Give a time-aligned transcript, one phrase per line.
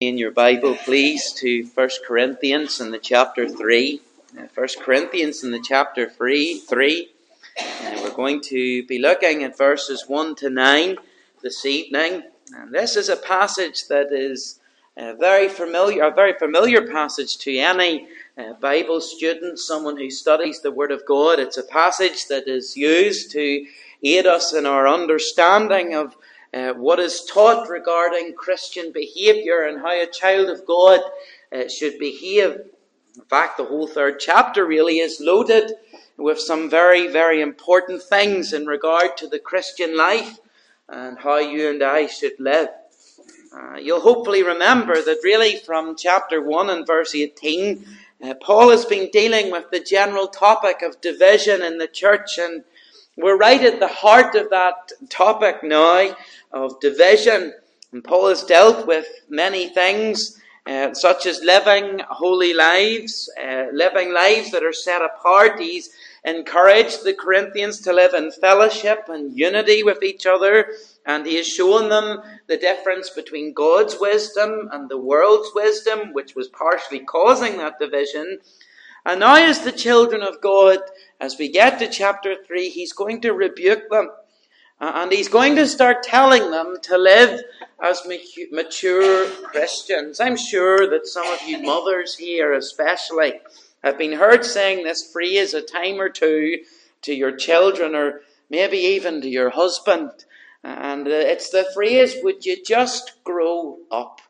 [0.00, 4.00] in your Bible, please, to 1 Corinthians in the chapter 3.
[4.38, 6.58] Uh, 1 Corinthians in the chapter 3.
[6.60, 7.08] 3.
[7.60, 10.96] Uh, we're going to be looking at verses 1 to 9
[11.42, 12.22] this evening.
[12.56, 14.58] And this is a passage that is
[14.96, 18.08] uh, very familiar, a very familiar passage to any
[18.38, 21.38] uh, Bible student, someone who studies the Word of God.
[21.38, 23.66] It's a passage that is used to
[24.02, 26.16] aid us in our understanding of
[26.52, 31.00] uh, what is taught regarding Christian behaviour and how a child of God
[31.52, 32.60] uh, should behave.
[33.16, 35.72] In fact, the whole third chapter really is loaded
[36.16, 40.38] with some very, very important things in regard to the Christian life
[40.88, 42.68] and how you and I should live.
[43.52, 47.84] Uh, you'll hopefully remember that really from chapter 1 and verse 18,
[48.22, 52.62] uh, Paul has been dealing with the general topic of division in the church, and
[53.16, 56.14] we're right at the heart of that topic now
[56.52, 57.52] of division.
[57.92, 64.12] And Paul has dealt with many things, uh, such as living holy lives, uh, living
[64.12, 65.60] lives that are set apart.
[65.60, 65.90] He's
[66.24, 70.74] encouraged the Corinthians to live in fellowship and unity with each other,
[71.06, 76.34] and he has shown them the difference between God's wisdom and the world's wisdom, which
[76.34, 78.38] was partially causing that division.
[79.06, 80.78] And now, as the children of God,
[81.20, 84.10] as we get to chapter 3, he's going to rebuke them.
[84.80, 87.42] Uh, and he's going to start telling them to live
[87.82, 88.02] as
[88.50, 90.20] mature Christians.
[90.20, 93.40] I'm sure that some of you mothers here, especially,
[93.84, 96.58] have been heard saying this phrase a time or two
[97.02, 100.10] to your children or maybe even to your husband.
[100.62, 104.20] And uh, it's the phrase, would you just grow up?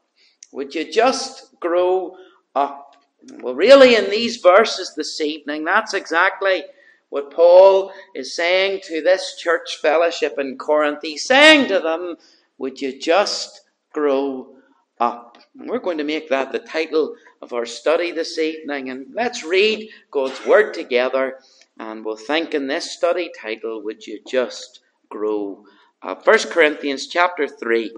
[0.52, 2.16] Would you just grow
[2.54, 2.96] up?
[3.40, 6.64] Well, really, in these verses this evening, that's exactly
[7.10, 11.00] what Paul is saying to this church fellowship in Corinth.
[11.02, 12.16] He's saying to them,
[12.58, 14.54] Would you just grow
[14.98, 15.38] up?
[15.58, 18.90] And we're going to make that the title of our study this evening.
[18.90, 21.38] And let's read God's Word together.
[21.78, 25.64] And we'll think in this study title, Would you just grow
[26.02, 26.24] up?
[26.24, 27.92] 1 Corinthians chapter 3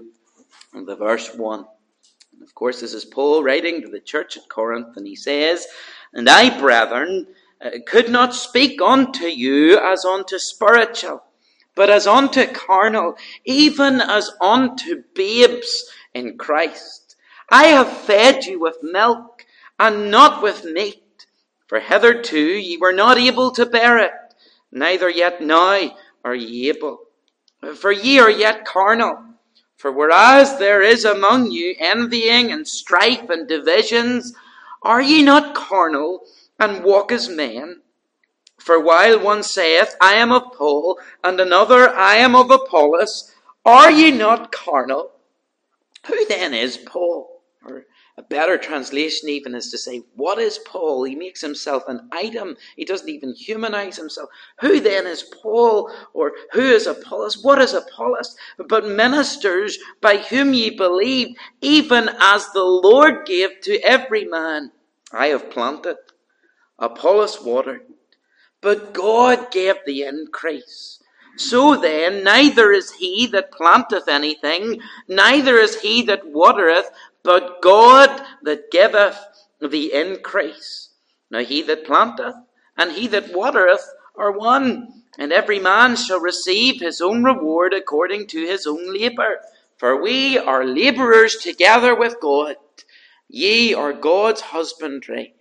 [0.73, 1.65] and the verse 1.
[2.33, 5.67] And of course, this is Paul writing to the church at Corinth, and he says,
[6.13, 7.27] And I, brethren,
[7.63, 11.23] Uh, could not speak unto you as unto spiritual,
[11.75, 13.15] but as unto carnal,
[13.45, 17.15] even as unto babes in Christ.
[17.49, 19.45] I have fed you with milk
[19.79, 21.25] and not with meat,
[21.67, 24.11] for hitherto ye were not able to bear it,
[24.71, 26.99] neither yet now are ye able.
[27.75, 29.23] For ye are yet carnal.
[29.77, 34.33] For whereas there is among you envying and strife and divisions,
[34.81, 36.25] are ye not carnal
[36.59, 37.81] and walk as men.
[38.59, 43.33] For while one saith, I am of Paul, and another, I am of Apollos,
[43.65, 45.11] are ye not carnal?
[46.07, 47.41] Who then is Paul?
[47.65, 47.85] Or
[48.17, 51.05] a better translation even is to say, What is Paul?
[51.05, 52.57] He makes himself an item.
[52.75, 54.29] He doesn't even humanize himself.
[54.59, 55.89] Who then is Paul?
[56.13, 57.43] Or who is Apollos?
[57.43, 58.35] What is Apollos?
[58.67, 64.71] But ministers by whom ye believe, even as the Lord gave to every man.
[65.11, 65.97] I have planted,
[66.79, 67.85] Apollos watered,
[68.61, 70.99] but God gave the increase.
[71.37, 76.89] So then, neither is he that planteth anything, neither is he that watereth,
[77.23, 79.19] but God that giveth
[79.59, 80.89] the increase.
[81.31, 82.35] Now he that planteth
[82.77, 88.27] and he that watereth are one, and every man shall receive his own reward according
[88.27, 89.39] to his own labour.
[89.77, 92.55] For we are labourers together with God.
[93.27, 95.35] Ye are God's husbandry.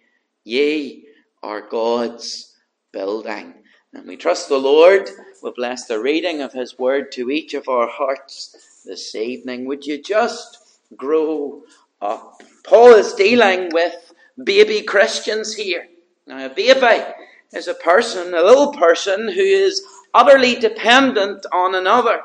[0.45, 1.07] Ye
[1.43, 2.55] are God's
[2.93, 3.55] building.
[3.95, 5.09] And we trust the Lord
[5.43, 9.67] will bless the reading of His word to each of our hearts this evening.
[9.67, 11.63] Would you just grow
[12.01, 12.43] up?
[12.65, 15.89] Paul is dealing with baby Christians here.
[16.27, 17.05] Now, a baby
[17.53, 19.83] is a person, a little person who is
[20.15, 22.21] utterly dependent on another.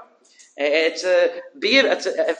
[0.59, 2.35] It's a baby, it's a,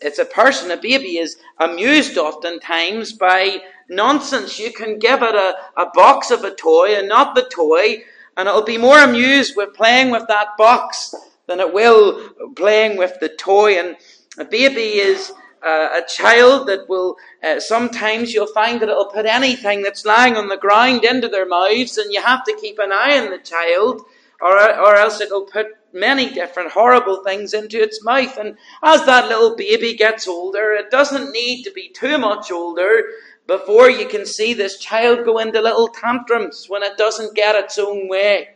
[0.00, 3.58] it's a person, a baby is amused oftentimes by
[3.90, 4.58] nonsense.
[4.58, 8.04] You can give it a, a box of a toy and not the toy,
[8.38, 11.14] and it'll be more amused with playing with that box
[11.46, 13.78] than it will playing with the toy.
[13.78, 13.96] And
[14.38, 15.30] a baby is
[15.62, 20.36] uh, a child that will uh, sometimes you'll find that it'll put anything that's lying
[20.36, 23.38] on the ground into their mouths, and you have to keep an eye on the
[23.38, 24.02] child,
[24.40, 28.36] or or else it'll put many different horrible things into its mouth.
[28.36, 33.02] And as that little baby gets older, it doesn't need to be too much older
[33.46, 37.78] before you can see this child go into little tantrums when it doesn't get its
[37.78, 38.50] own way.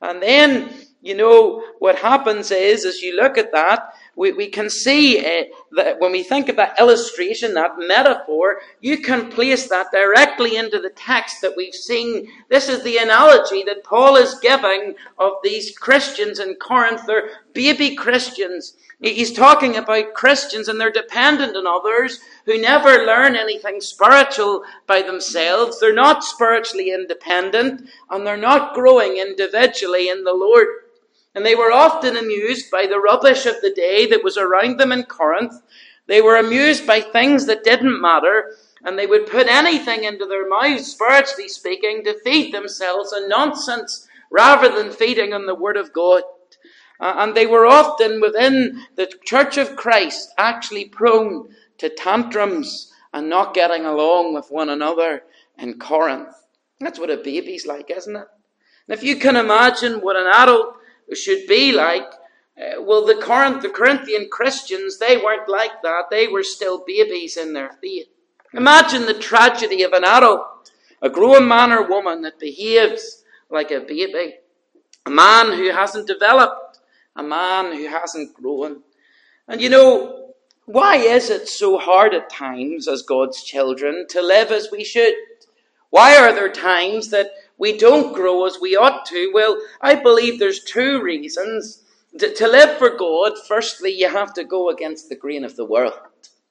[0.00, 4.70] And then, you know, what happens is, as you look at that, we, we can
[4.70, 10.56] see uh, that when we think that illustration, that metaphor, you can place that directly
[10.56, 12.28] into the text that we've seen.
[12.48, 17.02] This is the analogy that Paul is giving of these Christians in Corinth.
[17.06, 18.76] They're baby Christians.
[19.00, 25.02] He's talking about Christians and they're dependent on others who never learn anything spiritual by
[25.02, 25.80] themselves.
[25.80, 30.68] They're not spiritually independent and they're not growing individually in the Lord.
[31.34, 34.92] And they were often amused by the rubbish of the day that was around them
[34.92, 35.54] in Corinth.
[36.06, 40.48] They were amused by things that didn't matter, and they would put anything into their
[40.48, 45.92] mouths, spiritually speaking, to feed themselves on nonsense rather than feeding on the Word of
[45.92, 46.22] God.
[47.00, 51.48] Uh, and they were often within the Church of Christ actually prone
[51.78, 55.22] to tantrums and not getting along with one another
[55.58, 56.34] in Corinth.
[56.80, 58.26] That's what a baby's like, isn't it?
[58.88, 60.76] And if you can imagine what an adult
[61.12, 62.06] should be like.
[62.56, 66.04] Uh, well, the, Corinth, the Corinthian Christians, they weren't like that.
[66.08, 68.06] They were still babies in their faith.
[68.52, 70.70] Imagine the tragedy of an adult,
[71.02, 74.36] a grown man or woman that behaves like a baby,
[75.04, 76.78] a man who hasn't developed,
[77.16, 78.82] a man who hasn't grown.
[79.48, 80.34] And you know,
[80.66, 85.14] why is it so hard at times as God's children to live as we should?
[85.90, 89.30] Why are there times that we don't grow as we ought to?
[89.32, 91.82] Well, I believe there's two reasons.
[92.18, 95.64] To, to live for God, firstly, you have to go against the grain of the
[95.64, 95.94] world.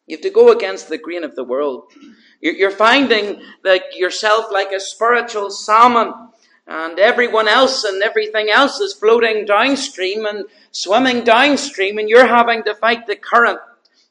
[0.08, 1.92] You have to go against the grain of the world.
[2.42, 6.14] You're, you're finding that yourself like a spiritual salmon,
[6.68, 12.64] and everyone else and everything else is floating downstream and swimming downstream, and you're having
[12.64, 13.60] to fight the current.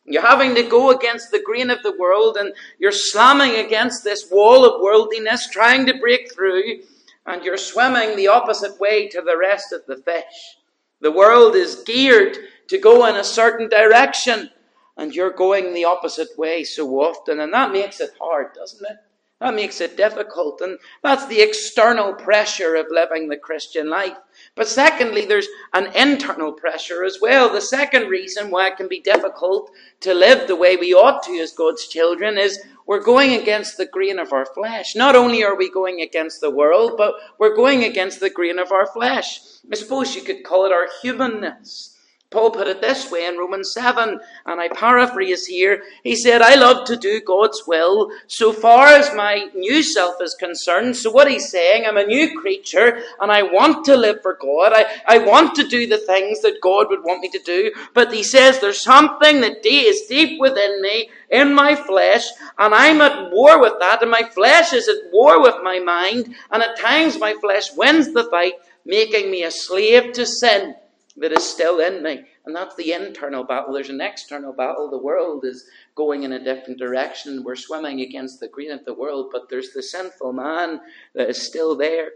[0.05, 4.31] You're having to go against the grain of the world and you're slamming against this
[4.31, 6.81] wall of worldliness, trying to break through,
[7.27, 10.57] and you're swimming the opposite way to the rest of the fish.
[11.01, 12.37] The world is geared
[12.69, 14.51] to go in a certain direction,
[14.97, 18.97] and you're going the opposite way so often, and that makes it hard, doesn't it?
[19.41, 24.17] That makes it difficult, and that's the external pressure of living the Christian life.
[24.55, 27.51] But secondly, there's an internal pressure as well.
[27.51, 29.71] The second reason why it can be difficult
[30.01, 33.87] to live the way we ought to as God's children is we're going against the
[33.87, 34.95] grain of our flesh.
[34.95, 38.73] Not only are we going against the world, but we're going against the grain of
[38.73, 39.41] our flesh.
[39.71, 41.92] I suppose you could call it our humanness.
[42.33, 45.83] Paul put it this way in Romans 7, and I paraphrase here.
[46.03, 50.35] He said, I love to do God's will so far as my new self is
[50.35, 50.97] concerned.
[50.97, 54.73] So what he's saying, I'm a new creature and I want to live for God.
[54.75, 57.73] I, I want to do the things that God would want me to do.
[57.95, 62.27] But he says there's something that is deep within me, in my flesh,
[62.59, 66.35] and I'm at war with that, and my flesh is at war with my mind,
[66.51, 70.75] and at times my flesh wins the fight, making me a slave to sin
[71.17, 72.25] that is still in me.
[72.47, 73.75] And that's the internal battle.
[73.75, 74.91] There's an external battle.
[74.91, 75.65] The world is
[75.95, 77.45] going in a different direction.
[77.45, 80.81] We're swimming against the grain of the world, but there's the sinful man
[81.15, 82.11] that is still there.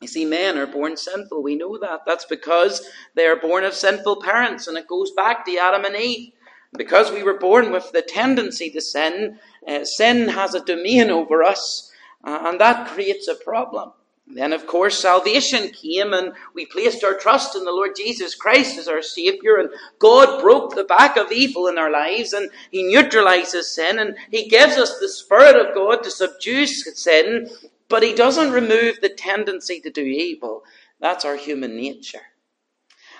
[0.00, 1.42] You see, men are born sinful.
[1.42, 2.02] We know that.
[2.06, 5.96] That's because they are born of sinful parents, and it goes back to Adam and
[5.96, 6.32] Eve.
[6.76, 11.42] Because we were born with the tendency to sin, uh, sin has a domain over
[11.42, 11.90] us,
[12.22, 13.92] uh, and that creates a problem.
[14.30, 18.76] Then, of course, salvation came and we placed our trust in the Lord Jesus Christ
[18.78, 19.56] as our Savior.
[19.56, 24.16] And God broke the back of evil in our lives and He neutralizes sin and
[24.30, 27.48] He gives us the Spirit of God to subdue sin,
[27.88, 30.62] but He doesn't remove the tendency to do evil.
[31.00, 32.20] That's our human nature.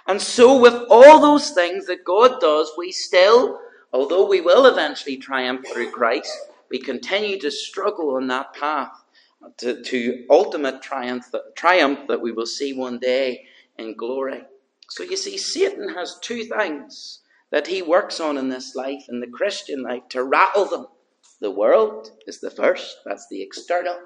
[0.06, 3.60] And so, with all those things that God does, we still,
[3.92, 6.32] although we will eventually triumph through Christ,
[6.70, 9.04] we continue to struggle on that path
[9.58, 13.46] to, to ultimate triumph, triumph that we will see one day
[13.78, 14.42] in glory.
[14.88, 19.20] So you see, Satan has two things that he works on in this life, in
[19.20, 20.86] the Christian life, to rattle them.
[21.40, 23.98] The world is the first, that's the external,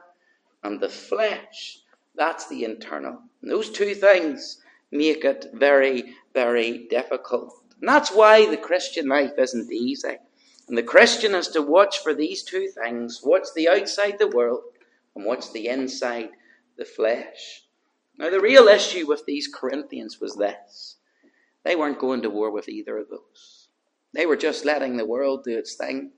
[0.62, 1.78] and the flesh,
[2.14, 3.18] that's the internal.
[3.40, 4.60] And those two things
[4.90, 7.54] make it very, very difficult.
[7.80, 10.18] And that's why the Christian life isn't easy.
[10.68, 14.62] And the Christian has to watch for these two things what's the outside the world
[15.14, 16.30] and what's the inside
[16.76, 17.64] the flesh.
[18.18, 20.96] Now, the real issue with these Corinthians was this
[21.64, 23.68] they weren't going to war with either of those.
[24.12, 26.12] They were just letting the world do its thing,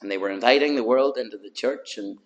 [0.00, 1.98] and they were inviting the world into the church.
[1.98, 2.18] And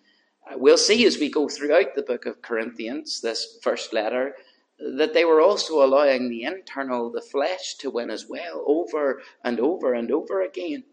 [0.51, 4.37] uh, we'll see as we go throughout the book of Corinthians, this first letter,
[4.79, 9.61] that they were also allowing the internal, the flesh, to win as well, over and
[9.61, 10.85] over and over again.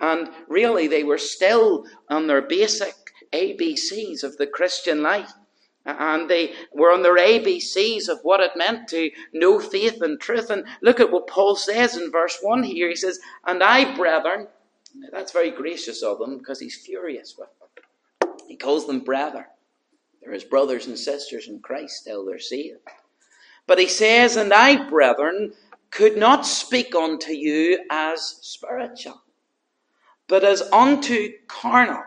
[0.00, 2.94] And really, they were still on their basic
[3.32, 5.32] ABCs of the Christian life.
[5.84, 10.48] And they were on their ABCs of what it meant to know faith and truth.
[10.48, 12.88] And look at what Paul says in verse 1 here.
[12.88, 14.46] He says, And I, brethren,
[15.10, 18.36] that's very gracious of them because he's furious with them.
[18.46, 19.46] He calls them brethren.
[20.22, 22.78] They're his brothers and sisters in Christ, still they're saved.
[23.66, 25.54] But he says, And I, brethren,
[25.90, 29.22] could not speak unto you as spiritual,
[30.28, 32.02] but as unto carnal,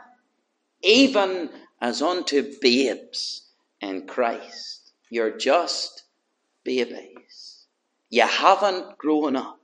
[0.86, 1.50] even
[1.82, 3.50] as unto babes
[3.82, 4.92] in Christ.
[5.10, 6.04] You're just
[6.63, 7.65] babies.
[8.10, 9.60] You haven't grown up.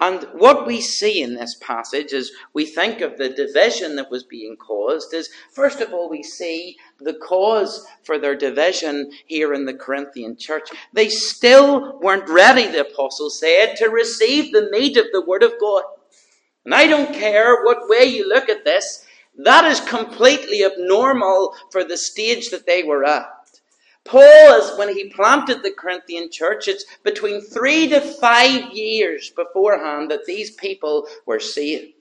[0.00, 4.24] And what we see in this passage as we think of the division that was
[4.24, 9.66] being caused is, first of all, we see the cause for their division here in
[9.66, 10.70] the Corinthian church.
[10.94, 15.52] They still weren't ready, the apostle said, to receive the meat of the Word of
[15.60, 15.82] God.
[16.64, 19.04] And I don't care what way you look at this,
[19.36, 23.26] that is completely abnormal for the stage that they were at.
[24.04, 30.10] Paul, is, when he planted the Corinthian church, it's between three to five years beforehand
[30.10, 31.94] that these people were saved.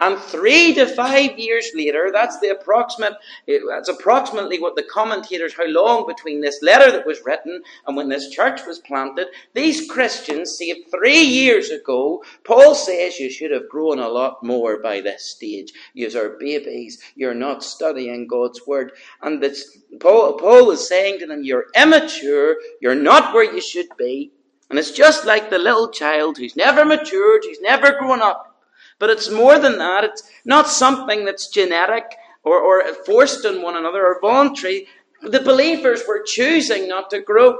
[0.00, 3.14] And three to five years later, that's the approximate,
[3.48, 7.96] eh, that's approximately what the commentators, how long between this letter that was written and
[7.96, 9.28] when this church was planted.
[9.54, 12.24] These Christians saved three years ago.
[12.44, 15.72] Paul says you should have grown a lot more by this stage.
[15.94, 17.00] You are babies.
[17.16, 18.92] You're not studying God's word.
[19.22, 22.56] And this, Paul, Paul is saying to them, you're immature.
[22.80, 24.32] You're not where you should be.
[24.70, 28.53] And it's just like the little child who's never matured, who's never grown up.
[28.98, 30.04] But it's more than that.
[30.04, 32.04] It's not something that's genetic
[32.42, 34.86] or, or forced on one another or voluntary.
[35.22, 37.56] The believers were choosing not to grow.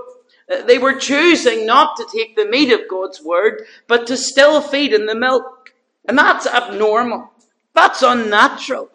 [0.53, 4.61] Uh, they were choosing not to take the meat of God's word, but to still
[4.61, 5.73] feed in the milk.
[6.07, 7.31] And that's abnormal.
[7.75, 8.91] That's unnatural.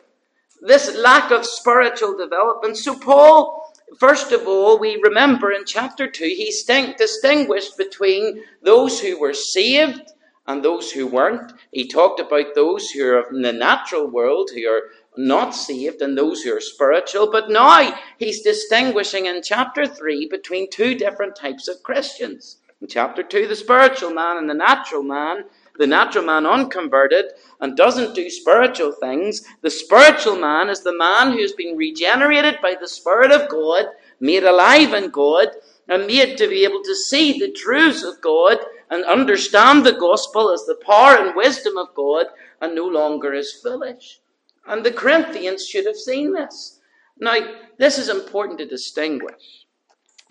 [0.61, 2.77] This lack of spiritual development.
[2.77, 6.53] So Paul, first of all, we remember in chapter 2, he
[6.97, 10.11] distinguished between those who were saved
[10.49, 11.53] and those who weren't.
[11.71, 16.17] He talked about those who are in the natural world, who are not saved, and
[16.17, 17.31] those who are spiritual.
[17.31, 22.57] But now he's distinguishing in chapter 3 between two different types of Christians.
[22.81, 25.43] In chapter 2, the spiritual man and the natural man.
[25.77, 27.25] The natural man, unconverted
[27.61, 29.43] and doesn't do spiritual things.
[29.61, 33.85] The spiritual man is the man who's been regenerated by the Spirit of God,
[34.19, 35.49] made alive in God,
[35.87, 38.57] and made to be able to see the truths of God
[38.89, 42.27] and understand the gospel as the power and wisdom of God
[42.61, 44.19] and no longer as foolish.
[44.67, 46.79] And the Corinthians should have seen this.
[47.19, 47.35] Now,
[47.77, 49.65] this is important to distinguish.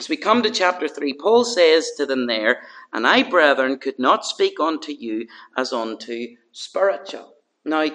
[0.00, 2.60] As we come to chapter 3, Paul says to them there,
[2.92, 7.34] And I, brethren, could not speak unto you as unto spiritual.
[7.64, 7.86] Now,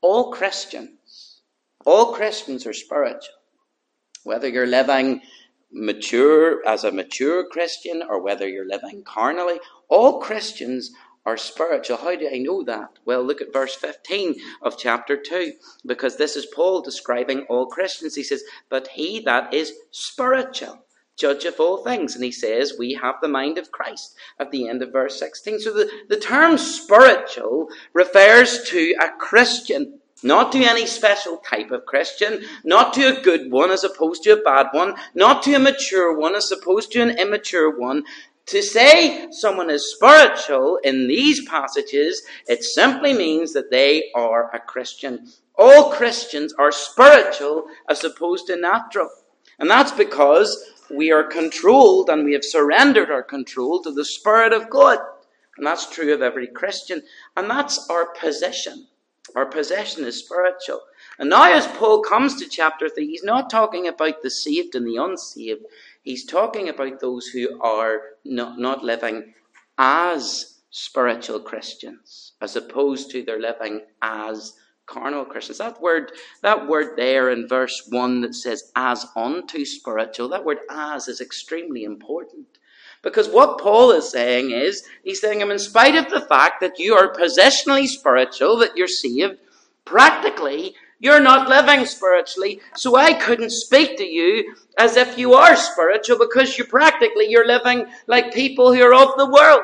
[0.00, 1.42] all Christians,
[1.84, 3.34] all Christians are spiritual.
[4.22, 5.22] Whether you're living
[5.72, 10.90] mature as a mature Christian or whether you're living carnally, all Christians
[11.26, 11.98] are spiritual.
[11.98, 12.98] How do I know that?
[13.04, 15.52] Well, look at verse 15 of chapter 2,
[15.86, 18.14] because this is Paul describing all Christians.
[18.14, 20.84] He says, But he that is spiritual,
[21.16, 22.14] judge of all things.
[22.14, 25.60] And he says, We have the mind of Christ at the end of verse 16.
[25.60, 31.86] So the, the term spiritual refers to a Christian not to any special type of
[31.86, 35.58] Christian, not to a good one as opposed to a bad one, not to a
[35.58, 38.04] mature one as opposed to an immature one.
[38.46, 44.58] To say someone is spiritual in these passages, it simply means that they are a
[44.58, 45.28] Christian.
[45.56, 49.08] All Christians are spiritual as opposed to natural.
[49.58, 54.52] And that's because we are controlled and we have surrendered our control to the Spirit
[54.52, 54.98] of God.
[55.56, 57.02] And that's true of every Christian.
[57.36, 58.88] And that's our position.
[59.36, 60.80] Our possession is spiritual.
[61.18, 64.86] And now, as Paul comes to chapter 3, he's not talking about the saved and
[64.86, 65.64] the unsaved.
[66.02, 69.34] He's talking about those who are not, not living
[69.78, 74.54] as spiritual Christians, as opposed to they're living as
[74.86, 75.58] carnal Christians.
[75.58, 80.58] That word, that word there in verse 1 that says as unto spiritual, that word
[80.70, 82.46] as is extremely important.
[83.02, 86.94] Because what Paul is saying is, he's saying, in spite of the fact that you
[86.94, 89.38] are positionally spiritual, that you're saved,
[89.84, 92.60] practically, you're not living spiritually.
[92.74, 97.46] So I couldn't speak to you as if you are spiritual because you practically, you're
[97.46, 99.62] living like people who are of the world.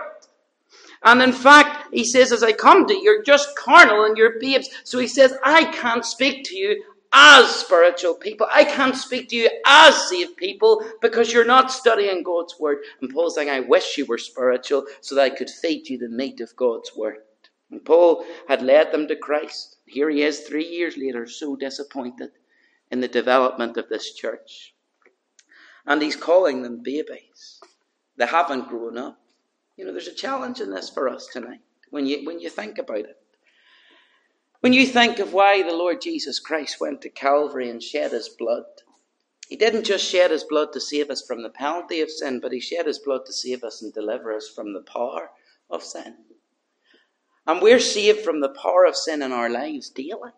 [1.03, 4.41] And in fact, he says, as I come to you, you're just carnal and you're
[4.41, 4.71] babes.
[4.83, 6.83] So he says, I can't speak to you
[7.19, 8.47] as spiritual people.
[8.53, 12.79] I can't speak to you as saved people because you're not studying God's word.
[13.01, 16.11] And Paul's saying, I wish you were spiritual so that I could feed you the
[16.11, 17.21] meat of God's word.
[17.71, 19.79] And Paul had led them to Christ.
[19.87, 22.33] Here he is three years later, so disappointed
[22.91, 24.75] in the development of this church.
[25.87, 27.61] And he's calling them babies.
[28.19, 29.19] They haven't grown up.
[29.79, 32.77] You know, there's a challenge in this for us tonight when you, when you think
[32.77, 33.17] about it.
[34.61, 38.29] When you think of why the Lord Jesus Christ went to Calvary and shed his
[38.29, 38.65] blood,
[39.49, 42.53] he didn't just shed his blood to save us from the penalty of sin, but
[42.53, 45.31] he shed his blood to save us and deliver us from the power
[45.71, 46.17] of sin.
[47.47, 50.33] And we're saved from the power of sin in our lives daily.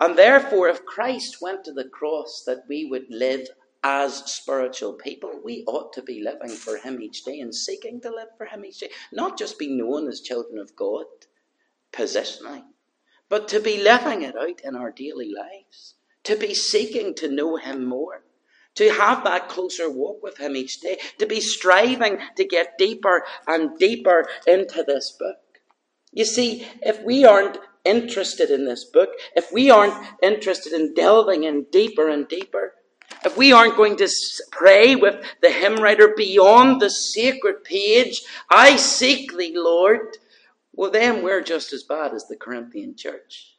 [0.00, 3.48] And therefore, if Christ went to the cross that we would live
[3.84, 8.10] as spiritual people, we ought to be living for Him each day and seeking to
[8.10, 8.90] live for Him each day.
[9.12, 11.04] Not just be known as children of God
[11.92, 12.62] positionally,
[13.32, 17.56] but to be living it out in our daily lives, to be seeking to know
[17.56, 18.24] Him more.
[18.74, 23.24] To have that closer walk with Him each day, to be striving to get deeper
[23.46, 25.38] and deeper into this book.
[26.12, 31.44] You see, if we aren't interested in this book, if we aren't interested in delving
[31.44, 32.74] in deeper and deeper,
[33.24, 34.08] if we aren't going to
[34.50, 38.20] pray with the hymn writer beyond the sacred page,
[38.50, 40.18] I seek thee, Lord,
[40.72, 41.24] well, then mm-hmm.
[41.24, 43.56] we're just as bad as the Corinthian church.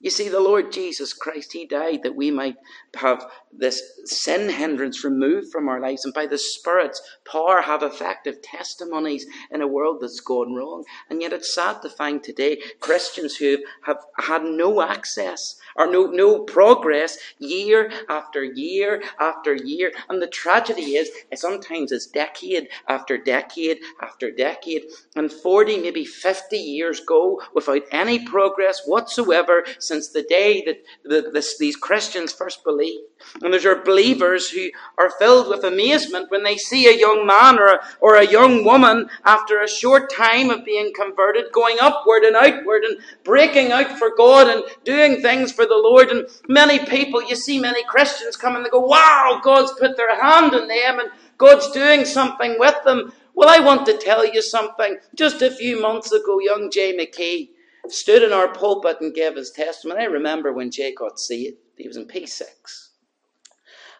[0.00, 2.56] You see, the Lord Jesus Christ, He died that we might
[2.96, 8.40] have this sin hindrance removed from our lives and by the Spirit's power have effective
[8.42, 10.84] testimonies in a world that's gone wrong.
[11.10, 16.06] And yet it's sad to find today Christians who have had no access or no,
[16.06, 19.92] no progress year after year after year.
[20.08, 26.56] And the tragedy is, sometimes it's decade after decade after decade, and 40, maybe 50
[26.56, 32.64] years go without any progress whatsoever since the day that the, this, these Christians first
[32.64, 33.04] believed.
[33.44, 34.68] And there's our believers who
[34.98, 38.64] are filled with amazement when they see a young man or a, or a young
[38.64, 43.98] woman after a short time of being converted going upward and outward and breaking out
[43.98, 46.08] for God and doing things for the Lord.
[46.08, 50.20] And many people, you see many Christians come and they go, wow, God's put their
[50.20, 53.12] hand in them and God's doing something with them.
[53.34, 54.98] Well, I want to tell you something.
[55.14, 57.48] Just a few months ago, young Jay McKee
[57.88, 60.02] stood in our pulpit and gave his testimony.
[60.02, 61.56] I remember when Jay got saved.
[61.76, 62.91] He was in P6.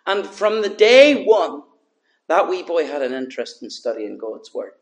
[0.07, 1.62] And from the day one,
[2.29, 4.73] that wee boy had an interest in studying God's Word.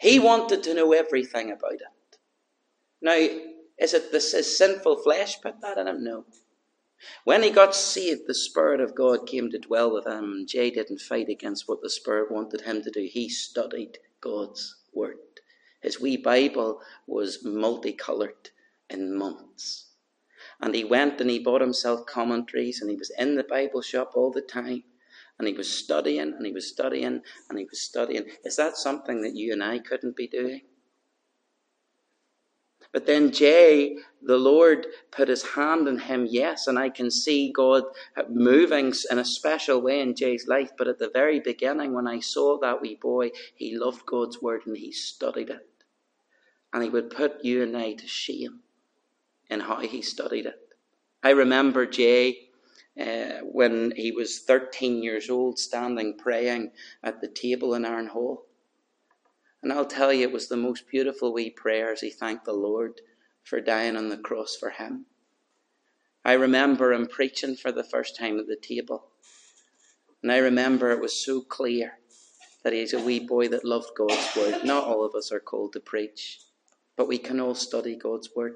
[0.00, 2.18] He wanted to know everything about it.
[3.00, 3.16] Now,
[3.78, 6.02] is it this his sinful flesh put that in him?
[6.02, 6.24] No.
[7.24, 10.70] When he got saved, the Spirit of God came to dwell with him, and Jay
[10.70, 13.08] didn't fight against what the Spirit wanted him to do.
[13.10, 15.18] He studied God's Word.
[15.82, 18.50] His wee Bible was multicoloured
[18.88, 19.83] in months.
[20.64, 24.12] And he went and he bought himself commentaries and he was in the Bible shop
[24.14, 24.82] all the time.
[25.38, 28.24] And he was studying and he was studying and he was studying.
[28.46, 30.62] Is that something that you and I couldn't be doing?
[32.94, 37.52] But then Jay, the Lord put his hand on him, yes, and I can see
[37.52, 37.82] God
[38.30, 40.70] moving in a special way in Jay's life.
[40.78, 44.62] But at the very beginning, when I saw that wee boy, he loved God's word
[44.64, 45.68] and he studied it.
[46.72, 48.63] And he would put you and I to shame
[49.50, 50.58] in how he studied it.
[51.22, 52.48] I remember Jay
[53.00, 58.44] uh, when he was 13 years old standing praying at the table in Iron Hall.
[59.62, 62.52] And I'll tell you, it was the most beautiful wee prayer as he thanked the
[62.52, 63.00] Lord
[63.42, 65.06] for dying on the cross for him.
[66.24, 69.06] I remember him preaching for the first time at the table.
[70.22, 71.98] And I remember it was so clear
[72.62, 74.64] that he's a wee boy that loved God's word.
[74.64, 76.40] Not all of us are called to preach.
[76.96, 78.54] But we can all study God's Word.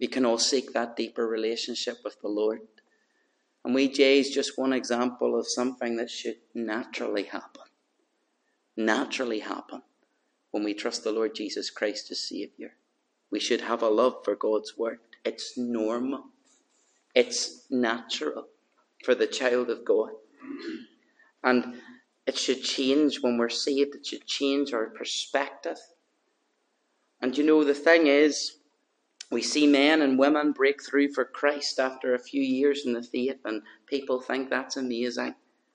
[0.00, 2.60] We can all seek that deeper relationship with the Lord.
[3.64, 7.64] And we, Jay, is just one example of something that should naturally happen.
[8.76, 9.82] Naturally happen
[10.52, 12.70] when we trust the Lord Jesus Christ as Saviour.
[13.30, 15.00] We should have a love for God's Word.
[15.24, 16.24] It's normal,
[17.14, 18.46] it's natural
[19.04, 20.10] for the child of God.
[21.42, 21.80] And
[22.26, 25.78] it should change when we're saved, it should change our perspective
[27.20, 28.57] and you know, the thing is,
[29.30, 33.02] we see men and women break through for Christ after a few years in the
[33.02, 35.34] faith, and people think that's amazing.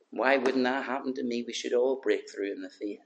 [0.10, 1.44] Why wouldn't that happen to me?
[1.46, 3.00] We should all break through in the faith.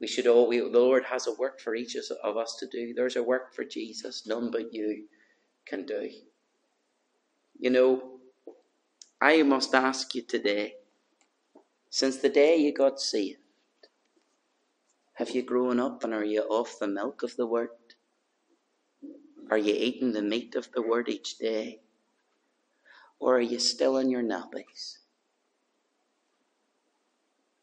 [0.00, 2.94] We should all, we, the Lord has a work for each of us to do.
[2.94, 5.06] There's a work for Jesus, none but you
[5.66, 6.10] can do.
[7.58, 8.20] You know,
[9.20, 10.74] I must ask you today,
[11.90, 13.40] since the day you got saved,
[15.14, 17.70] have you grown up and are you off the milk of the Word?
[19.50, 21.80] Are you eating the meat of the Word each day?
[23.18, 24.98] Or are you still in your nappies?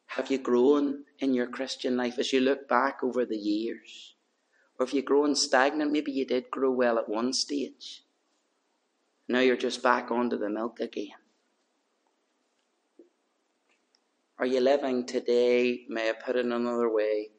[0.08, 4.16] Have you grown in your Christian life as you look back over the years?
[4.80, 5.92] Or have you grown stagnant?
[5.92, 8.04] Maybe you did grow well at one stage.
[9.28, 11.20] Now you're just back onto the milk again.
[14.40, 17.30] Are you living today, may I put it another way,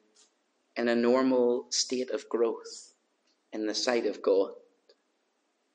[0.75, 2.86] in a normal state of growth
[3.57, 4.51] in the sight of God?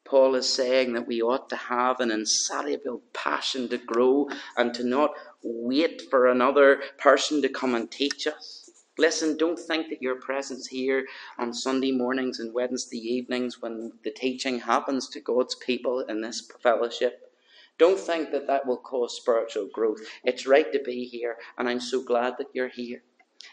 [0.04, 4.84] Paul is saying that we ought to have an insatiable passion to grow and to
[4.84, 8.70] not wait for another person to come and teach us.
[8.98, 11.06] Listen, don't think that your presence here
[11.38, 16.48] on Sunday mornings and Wednesday evenings when the teaching happens to God's people in this
[16.62, 17.32] fellowship,
[17.78, 20.00] don't think that that will cause spiritual growth.
[20.24, 23.02] It's right to be here, and I'm so glad that you're here.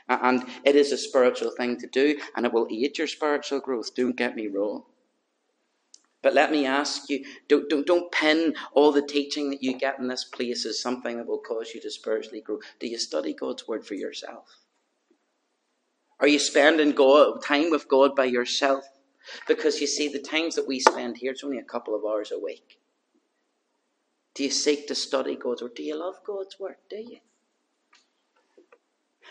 [0.08, 3.96] And it is a spiritual thing to do, and it will aid your spiritual growth.
[3.96, 4.84] Don't get me wrong.
[6.22, 10.00] But let me ask you don't, don't, don't pin all the teaching that you get
[10.00, 12.60] in this place as something that will cause you to spiritually grow.
[12.80, 14.58] Do you study God's Word for yourself?
[16.20, 18.84] Are you spending God, time with God by yourself?
[19.48, 22.32] Because you see, the times that we spend here, it's only a couple of hours
[22.32, 22.80] a week.
[24.34, 25.76] Do you seek to study God's Word?
[25.76, 26.76] Do you love God's Word?
[26.90, 27.20] Do you?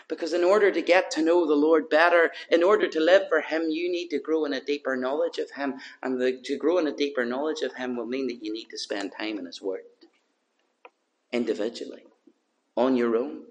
[0.09, 3.41] Because in order to get to know the Lord better, in order to live for
[3.41, 5.75] Him, you need to grow in a deeper knowledge of Him.
[6.01, 8.69] And the, to grow in a deeper knowledge of Him will mean that you need
[8.71, 9.83] to spend time in His Word.
[11.31, 12.05] Individually.
[12.75, 13.43] On your own.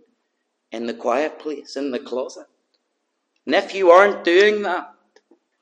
[0.72, 1.76] In the quiet place.
[1.76, 2.46] In the closet.
[3.46, 4.92] And if you aren't doing that,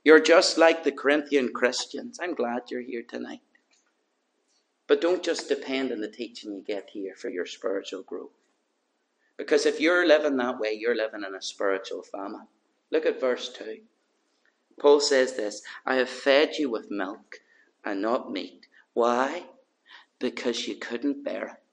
[0.02, 2.18] you're just like the Corinthian Christians.
[2.22, 3.42] I'm glad you're here tonight.
[4.86, 8.30] But don't just depend on the teaching you get here for your spiritual growth.
[9.36, 12.46] Because if you're living that way, you're living in a spiritual famine.
[12.90, 13.80] Look at verse 2.
[14.78, 17.40] Paul says this I have fed you with milk
[17.84, 18.66] and not meat.
[18.94, 19.44] Why?
[20.18, 21.65] Because you couldn't bear it.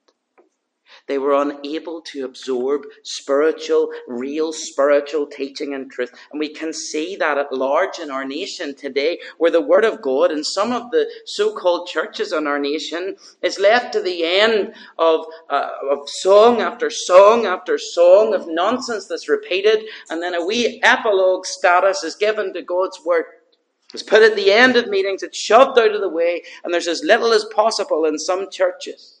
[1.06, 6.10] They were unable to absorb spiritual, real spiritual teaching and truth.
[6.32, 10.00] And we can see that at large in our nation today, where the Word of
[10.00, 14.24] God and some of the so called churches in our nation is left to the
[14.24, 20.34] end of, uh, of song after song after song of nonsense that's repeated, and then
[20.34, 23.26] a wee epilogue status is given to God's Word.
[23.92, 26.88] It's put at the end of meetings, it's shoved out of the way, and there's
[26.88, 29.13] as little as possible in some churches.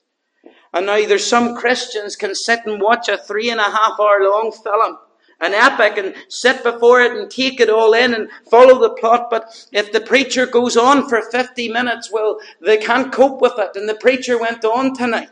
[0.74, 4.18] And now there's some Christians can sit and watch a three and a half hour
[4.24, 4.98] long film,
[5.40, 9.28] an epic, and sit before it and take it all in and follow the plot.
[9.30, 13.76] But if the preacher goes on for 50 minutes, well, they can't cope with it.
[13.76, 15.28] And the preacher went on tonight.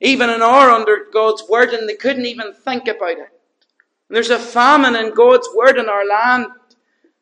[0.00, 3.18] Even an hour under God's word, and they couldn't even think about it.
[3.18, 6.46] And there's a famine in God's word in our land.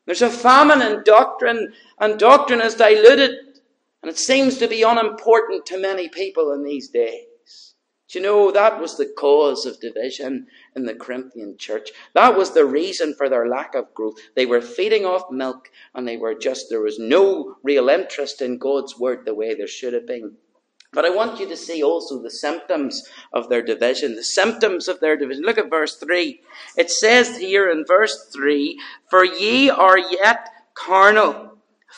[0.05, 3.52] There's a famine in doctrine, and doctrine is diluted
[4.03, 7.27] and it seems to be unimportant to many people in these days.
[8.12, 11.88] Do you know that was the cause of division in the Corinthian church?
[12.12, 14.17] That was the reason for their lack of growth.
[14.35, 18.59] They were feeding off milk and they were just, there was no real interest in
[18.59, 20.37] God's word the way there should have been.
[20.93, 24.15] But I want you to see also the symptoms of their division.
[24.15, 25.45] The symptoms of their division.
[25.45, 26.38] Look at verse 3.
[26.77, 31.52] It says here in verse 3 For ye are yet carnal.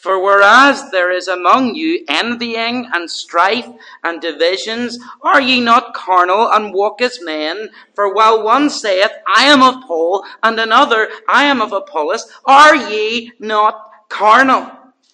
[0.05, 3.67] For whereas there is among you envying and strife
[4.03, 7.71] and divisions, are ye not carnal and walk as men?
[7.95, 12.77] For while one saith, I am of Paul, and another, I am of Apollos, are
[12.77, 14.71] ye not carnal?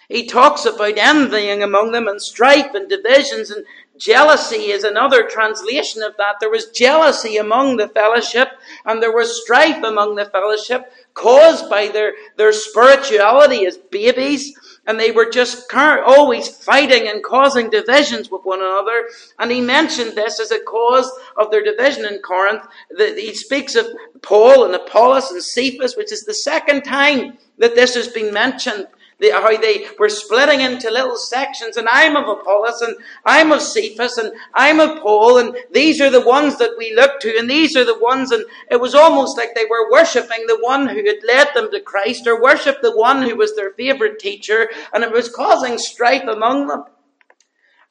[0.09, 3.65] He talks about envying among them and strife and divisions and
[4.01, 6.37] jealousy is another translation of that.
[6.41, 8.49] There was jealousy among the fellowship
[8.87, 14.53] and there was strife among the fellowship caused by their, their spirituality as babies
[14.87, 19.09] and they were just always fighting and causing divisions with one another.
[19.39, 22.67] And he mentioned this as a cause of their division in Corinth.
[22.97, 23.87] He speaks of
[24.23, 28.87] Paul and Apollos and Cephas, which is the second time that this has been mentioned
[29.23, 34.19] how they were splitting into little sections, and I'm of Apollos, and I'm of Cephas,
[34.19, 37.77] and I'm of Paul, and these are the ones that we look to, and these
[37.77, 41.23] are the ones, and it was almost like they were worshipping the one who had
[41.27, 45.13] led them to Christ, or worshipped the one who was their favorite teacher, and it
[45.13, 46.85] was causing strife among them.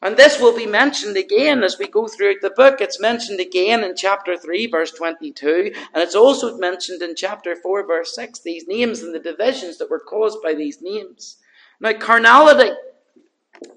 [0.02, 2.80] And this will be mentioned again as we go through the book.
[2.80, 7.86] It's mentioned again in chapter 3, verse 22, and it's also mentioned in chapter 4,
[7.86, 11.38] verse 6, these names and the divisions that were caused by these names.
[11.82, 12.72] Now, carnality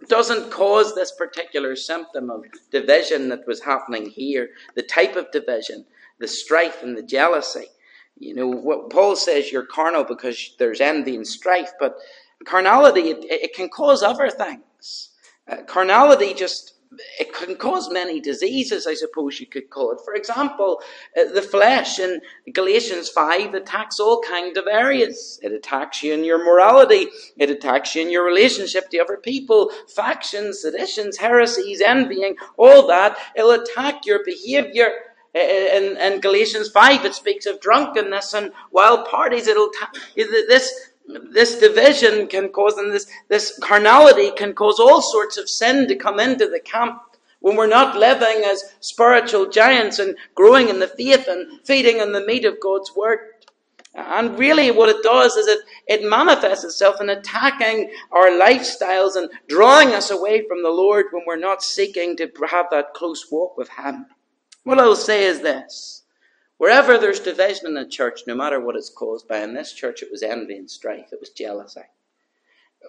[0.08, 5.84] doesn't cause this particular symptom of division that was happening here, the type of division,
[6.20, 7.66] the strife and the jealousy.
[8.16, 11.96] You know, what Paul says you're carnal because there's envy and strife, but
[12.44, 15.08] carnality, it, it can cause other things.
[15.48, 16.72] Uh, carnality just
[17.18, 20.00] it can cause many diseases, I suppose you could call it.
[20.04, 20.82] For example,
[21.18, 22.20] uh, the flesh in
[22.52, 25.38] Galatians 5 attacks all kinds of areas.
[25.42, 27.08] It attacks you in your morality.
[27.36, 33.16] It attacks you in your relationship to other people, factions, seditions, heresies, envying, all that.
[33.36, 34.90] It'll attack your behavior.
[35.34, 39.46] In, in Galatians 5, it speaks of drunkenness and wild parties.
[39.46, 45.36] It'll t- this, this division can cause, and this, this carnality can cause all sorts
[45.36, 47.00] of sin to come into the camp
[47.40, 52.12] when we're not living as spiritual giants and growing in the faith and feeding on
[52.12, 53.18] the meat of God's word.
[53.94, 59.28] And really, what it does is it, it manifests itself in attacking our lifestyles and
[59.48, 63.58] drawing us away from the Lord when we're not seeking to have that close walk
[63.58, 64.06] with Him.
[64.64, 66.01] What I'll say is this
[66.62, 70.00] wherever there's division in the church, no matter what it's caused by, in this church
[70.00, 71.80] it was envy and strife, it was jealousy.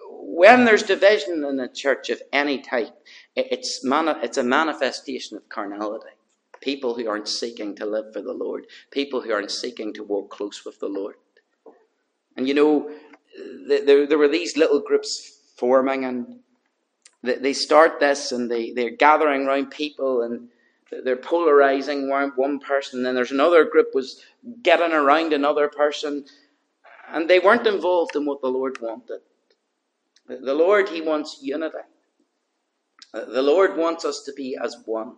[0.08, 2.94] When there's division in a church of any type,
[3.34, 6.10] it's, mani- it's a manifestation of carnality
[6.60, 10.30] people who aren't seeking to live for the Lord, people who aren't seeking to walk
[10.30, 11.16] close with the Lord.
[12.36, 12.90] And you know,
[13.66, 16.38] there, there were these little groups forming, and
[17.24, 20.48] they start this, and they, they're gathering around people, and
[20.90, 24.22] they're polarizing one, person, and then there's another group was
[24.62, 26.24] getting around another person,
[27.08, 29.20] and they weren't involved in what the Lord wanted.
[30.26, 31.78] The Lord, He wants unity.
[33.12, 35.16] The Lord wants us to be as one.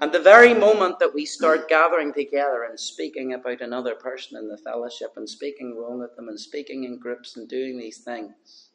[0.00, 4.48] And the very moment that we start gathering together and speaking about another person in
[4.48, 8.70] the fellowship and speaking wrong at them and speaking in groups and doing these things,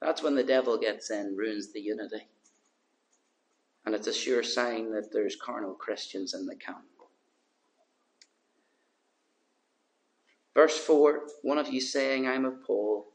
[0.00, 2.26] that's when the devil gets in, ruins the unity.
[3.86, 6.84] And it's a sure sign that there's carnal Christians in the camp.
[10.54, 13.06] Verse 4 one of you saying, I'm of Paul,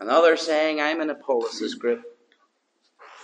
[0.00, 2.02] another saying, I'm in Apollos' group.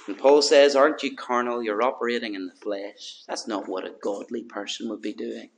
[0.06, 1.62] And Paul says, Aren't you carnal?
[1.62, 3.22] You're operating in the flesh.
[3.26, 5.50] That's not what a godly person would be doing.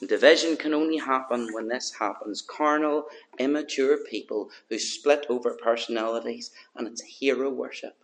[0.00, 2.40] And division can only happen when this happens.
[2.40, 3.04] Carnal,
[3.38, 8.03] immature people who split over personalities, and it's hero worship.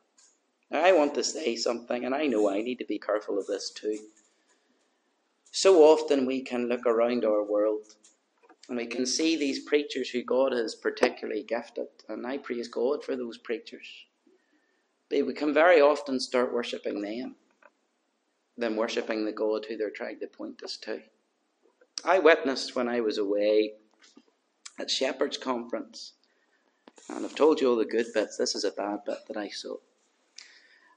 [0.72, 3.70] I want to say something, and I know I need to be careful of this
[3.70, 3.98] too.
[5.52, 7.86] So often we can look around our world
[8.68, 13.04] and we can see these preachers who God has particularly gifted, and I praise God
[13.04, 14.04] for those preachers
[15.10, 17.34] But we can very often start worshipping them
[18.56, 21.02] than worshipping the God who they're trying to point us to.
[22.04, 23.74] I witnessed when I was away
[24.78, 26.12] at Shepherd's Conference,
[27.08, 28.36] and I've told you all the good bits.
[28.36, 29.76] This is a bad bit that I saw.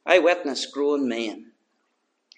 [0.05, 1.53] I witnessed grown men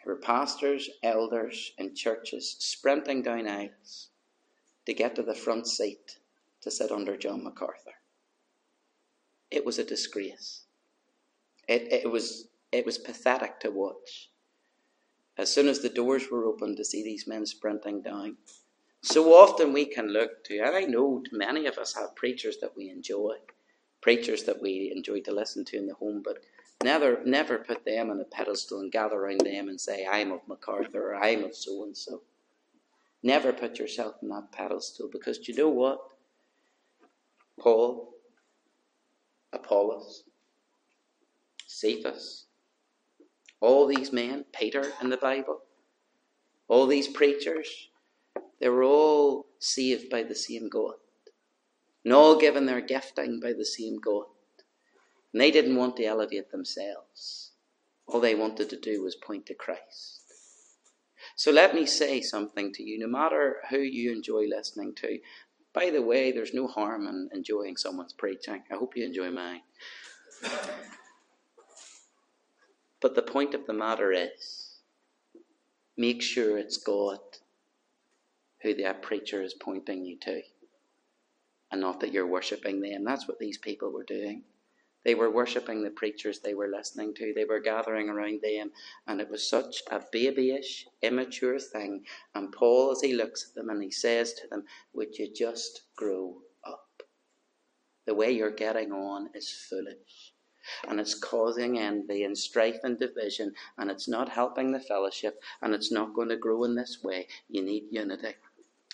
[0.04, 4.10] who were pastors, elders in churches sprinting down aisles
[4.86, 6.20] to get to the front seat
[6.62, 7.96] to sit under John MacArthur.
[9.50, 10.66] It was a disgrace.
[11.68, 14.30] It, it, was, it was pathetic to watch.
[15.38, 18.38] As soon as the doors were opened to see these men sprinting down.
[19.02, 22.76] So often we can look to, and I know many of us have preachers that
[22.76, 23.36] we enjoy,
[24.02, 26.40] preachers that we enjoy to listen to in the home, but
[26.86, 30.48] never never put them on a pedestal and gather around them and say, I'm of
[30.48, 32.22] MacArthur or I'm of so and so.
[33.22, 36.00] Never put yourself on that pedestal because do you know what?
[37.60, 38.14] Paul,
[39.52, 40.24] Apollos,
[41.66, 42.46] Cephas,
[43.60, 45.62] all these men, Peter in the Bible,
[46.68, 47.90] all these preachers,
[48.60, 50.96] they were all saved by the same God.
[52.04, 54.26] And all given their gifting by the same God.
[55.36, 57.52] And they didn't want to elevate themselves.
[58.08, 60.22] All they wanted to do was point to Christ.
[61.36, 65.20] So let me say something to you, no matter who you enjoy listening to.
[65.74, 68.64] By the way, there's no harm in enjoying someone's preaching.
[68.72, 69.60] I hope you enjoy mine.
[73.02, 74.78] But the point of the matter is
[75.98, 77.20] make sure it's God
[78.62, 80.44] who that preacher is pointing you to,
[81.74, 83.04] and not that you're worshipping them.
[83.04, 84.44] That's what these people were doing.
[85.06, 87.34] They were worshipping the preachers they were listening to.
[87.34, 88.72] They were gathering around them,
[89.08, 92.06] and it was such a babyish, immature thing.
[92.34, 95.84] And Paul, as he looks at them and he says to them, Would you just
[95.96, 97.04] grow up?
[98.06, 100.34] The way you're getting on is foolish
[100.88, 105.74] and it's causing envy and strife and division, and it's not helping the fellowship, and
[105.76, 107.28] it's not going to grow in this way.
[107.48, 108.34] You need unity.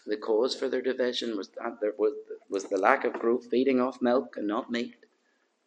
[0.05, 2.13] The cause for their division was that there was,
[2.49, 4.95] was the lack of growth, feeding off milk and not meat.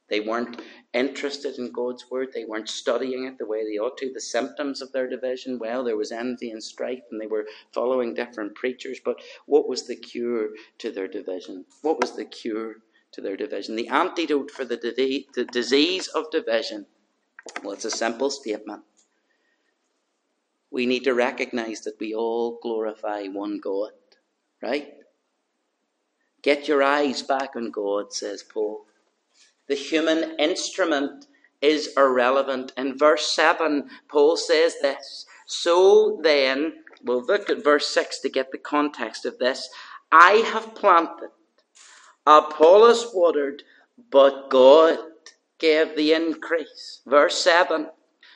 [0.09, 0.61] They weren't
[0.93, 2.29] interested in God's word.
[2.33, 4.13] They weren't studying it the way they ought to.
[4.13, 8.15] The symptoms of their division, well, there was envy and strife, and they were following
[8.15, 9.01] different preachers.
[9.05, 11.65] But what was the cure to their division?
[11.83, 12.77] What was the cure
[13.15, 13.77] to their division.
[13.77, 14.77] The antidote for the,
[15.35, 16.87] the disease of division,
[17.63, 18.83] well, it's a simple statement.
[20.71, 23.93] We need to recognize that we all glorify one God,
[24.61, 24.95] right?
[26.43, 28.85] Get your eyes back on God, says Paul.
[29.69, 31.27] The human instrument
[31.61, 32.73] is irrelevant.
[32.77, 38.53] In verse 7, Paul says this So then, we'll look at verse 6 to get
[38.53, 39.69] the context of this.
[40.13, 41.31] I have planted,
[42.27, 43.63] Apollos watered,
[44.11, 44.99] but God
[45.59, 47.01] gave the increase.
[47.07, 47.89] Verse 7.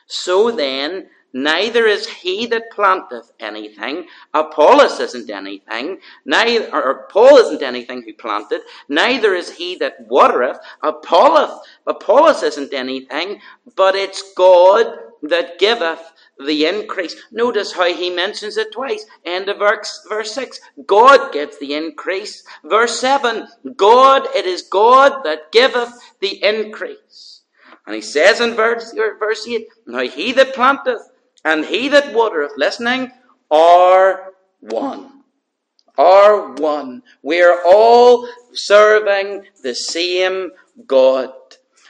[0.07, 7.62] So then, neither is he that planteth anything, Apollos isn't anything, neither or Paul isn't
[7.62, 13.41] anything who planted, neither is he that watereth, Apollos, Apollos isn't anything,
[13.77, 14.87] but it's God
[15.23, 17.17] that giveth the increase.
[17.33, 19.05] Notice how he mentions it twice.
[19.25, 20.61] End of verse, verse 6.
[20.87, 22.45] God gives the increase.
[22.64, 23.49] Verse 7.
[23.77, 27.43] God, it is God that giveth the increase.
[27.87, 31.08] And he says in verse, verse 8, Now he that planteth
[31.44, 33.12] and he that watereth, listening,
[33.51, 35.22] are one.
[35.96, 37.03] Are one.
[37.22, 40.51] We are all serving the same
[40.87, 41.33] God.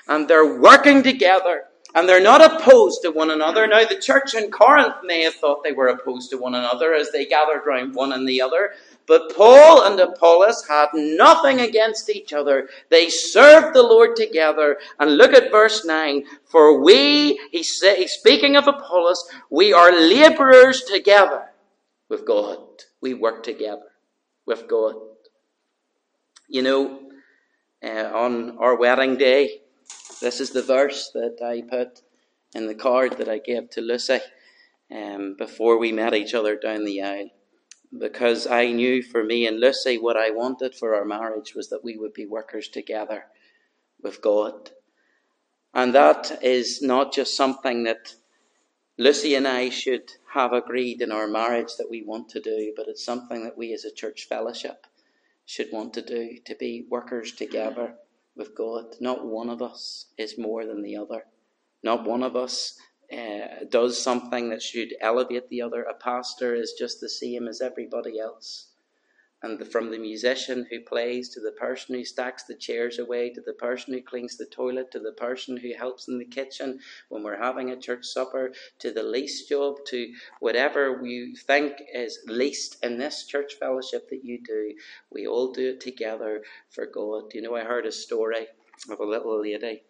[0.06, 1.64] And they're working together.
[1.94, 3.66] And they're not opposed to one another.
[3.66, 7.10] Now, the church in Corinth may have thought they were opposed to one another as
[7.10, 8.72] they gathered round one and the other.
[9.08, 12.68] But Paul and Apollos had nothing against each other.
[12.90, 14.76] They served the Lord together.
[15.00, 16.24] And look at verse 9.
[16.44, 21.46] For we, he's, speaking of Apollos, we are laborers together
[22.10, 22.58] with God.
[23.00, 23.88] We work together
[24.44, 24.96] with God.
[26.46, 27.00] You know,
[27.82, 29.62] uh, on our wedding day,
[30.20, 32.02] this is the verse that I put
[32.54, 34.20] in the card that I gave to Lucy
[34.94, 37.30] um, before we met each other down the aisle
[37.96, 41.84] because I knew for me and Lucy what I wanted for our marriage was that
[41.84, 43.26] we would be workers together
[44.02, 44.70] with God.
[45.74, 48.14] And that is not just something that
[48.96, 52.88] Lucy and I should have agreed in our marriage that we want to do, but
[52.88, 54.86] it's something that we as a church fellowship
[55.46, 57.94] should want to do to be workers together
[58.36, 58.96] with God.
[59.00, 61.24] Not one of us is more than the other.
[61.82, 62.78] Not one of us
[63.12, 65.82] uh, does something that should elevate the other.
[65.82, 68.68] A pastor is just the same as everybody else.
[69.40, 73.30] And the, from the musician who plays to the person who stacks the chairs away
[73.30, 76.80] to the person who cleans the toilet to the person who helps in the kitchen
[77.08, 82.18] when we're having a church supper to the least job to whatever you think is
[82.26, 84.74] least in this church fellowship that you do,
[85.12, 87.32] we all do it together for God.
[87.32, 88.48] You know, I heard a story
[88.90, 89.82] of a little lady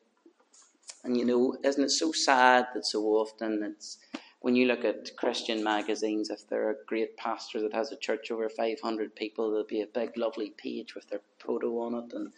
[1.05, 3.99] and you know, isn't it so sad that so often it's
[4.41, 8.31] when you look at Christian magazines, if they're a great pastor that has a church
[8.31, 12.33] over 500 people, there'll be a big, lovely page with their photo on it and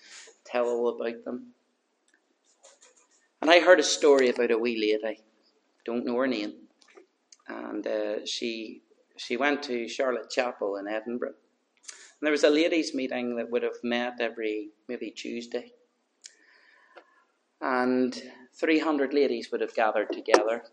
[0.44, 1.52] tell all about them.
[3.42, 5.20] And I heard a story about a wee lady,
[5.84, 6.54] don't know her name,
[7.48, 8.82] and uh, she
[9.16, 11.28] she went to Charlotte Chapel in Edinburgh.
[11.28, 15.72] And there was a ladies' meeting that would have met every maybe Tuesday.
[17.60, 18.22] And
[18.54, 20.64] 300 ladies would have gathered together.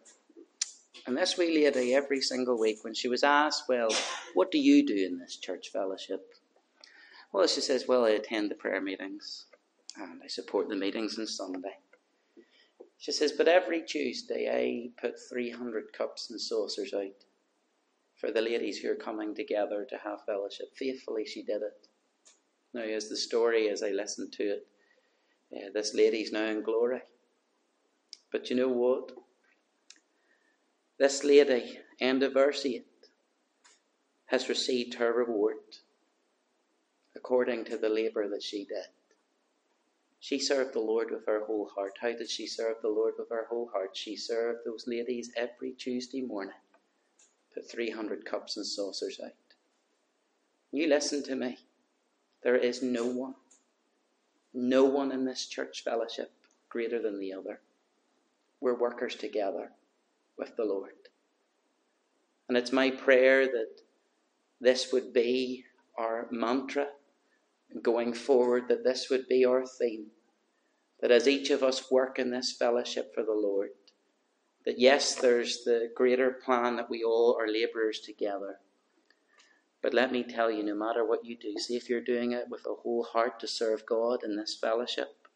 [1.05, 3.89] And this wee lady, every single week, when she was asked, Well,
[4.33, 6.21] what do you do in this church fellowship?
[7.31, 9.45] Well, she says, Well, I attend the prayer meetings
[9.95, 11.77] and I support the meetings on Sunday.
[12.97, 17.23] She says, But every Tuesday I put 300 cups and saucers out
[18.15, 20.67] for the ladies who are coming together to have fellowship.
[20.75, 21.87] Faithfully, she did it.
[22.73, 24.67] Now, as the story, as I listened to it,
[25.55, 27.01] uh, this lady's now in glory.
[28.31, 29.11] But you know what?
[30.99, 32.85] This lady, end of verse 8,
[34.27, 35.57] has received her reward
[37.15, 38.85] according to the labour that she did.
[40.19, 41.97] She served the Lord with her whole heart.
[42.01, 43.95] How did she serve the Lord with her whole heart?
[43.95, 46.55] She served those ladies every Tuesday morning,
[47.53, 49.31] put 300 cups and saucers out.
[50.71, 51.57] You listen to me.
[52.43, 53.35] There is no one,
[54.53, 56.31] no one in this church fellowship
[56.69, 57.61] greater than the other
[58.61, 59.71] we're workers together
[60.37, 60.91] with the Lord.
[62.47, 63.81] And it's my prayer that
[64.59, 65.65] this would be
[65.97, 66.87] our mantra
[67.81, 70.07] going forward, that this would be our theme.
[71.01, 73.69] That as each of us work in this fellowship for the Lord,
[74.65, 78.59] that yes, there's the greater plan that we all are labourers together.
[79.81, 82.45] But let me tell you, no matter what you do, see if you're doing it
[82.49, 85.26] with a whole heart to serve God in this fellowship,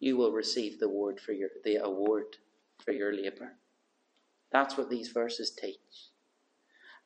[0.00, 2.36] you will receive the award for your, the award
[2.84, 3.54] for your labour.
[4.52, 6.08] That's what these verses teach.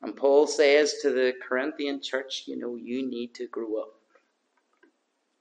[0.01, 3.93] And Paul says to the Corinthian church, you know, you need to grow up.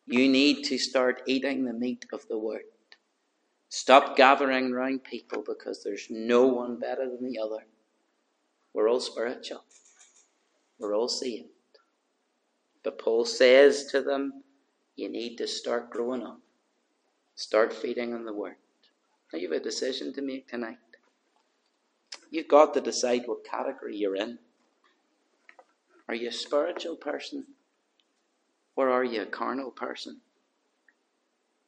[0.06, 2.62] You need to start eating the meat of the word.
[3.68, 7.64] Stop gathering round people because there's no one better than the other.
[8.74, 9.64] We're all spiritual.
[10.78, 11.48] We're all saved.
[12.82, 14.42] But Paul says to them,
[14.96, 16.40] you need to start growing up.
[17.42, 18.54] Start feeding on the Word.
[19.32, 20.78] Now you have a decision to make tonight.
[22.30, 24.38] You've got to decide what category you're in.
[26.08, 27.44] Are you a spiritual person?
[28.76, 30.20] Or are you a carnal person?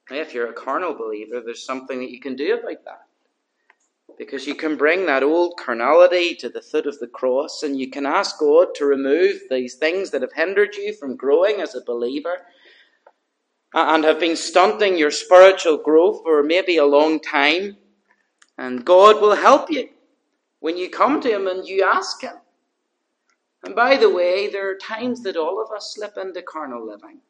[0.08, 3.06] Now, if you're a carnal believer, there's something that you can do about that.
[4.16, 7.90] Because you can bring that old carnality to the foot of the cross and you
[7.90, 11.84] can ask God to remove these things that have hindered you from growing as a
[11.84, 12.42] believer
[13.74, 17.76] Uh, and have been stunting your spiritual growth for maybe a long time.
[18.56, 19.88] And God will help you
[20.60, 22.36] when you come to Him and you ask Him.
[23.64, 27.20] And by the way, there are times that all of us slip into carnal living.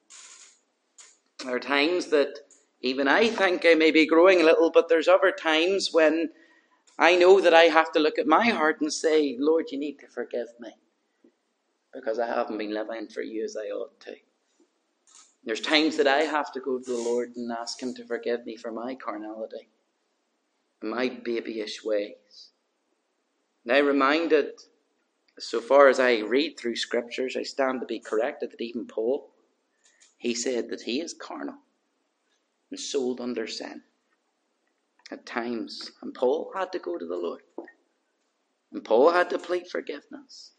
[1.44, 2.40] There are times that
[2.80, 6.30] even I think I may be growing a little, but there's other times when
[6.98, 9.98] I know that I have to look at my heart and say, Lord, you need
[10.00, 10.72] to forgive me
[11.92, 14.14] because I haven't been living for you as I ought to.
[15.44, 18.46] There's times that I have to go to the Lord and ask Him to forgive
[18.46, 19.68] me for my carnality
[20.84, 22.50] my babyish ways.
[23.64, 24.50] Now, reminded,
[25.38, 29.30] so far as I read through scriptures, I stand to be corrected that even Paul,
[30.18, 31.58] he said that he is carnal
[32.70, 33.82] and sold under sin
[35.10, 35.92] at times.
[36.02, 37.42] And Paul had to go to the Lord.
[38.72, 40.52] And Paul had to plead forgiveness.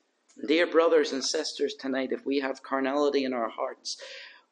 [0.47, 3.97] Dear brothers and sisters, tonight, if we have carnality in our hearts,